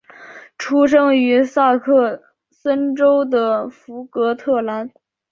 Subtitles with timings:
[0.57, 4.91] 出生于萨克森州的福格特兰。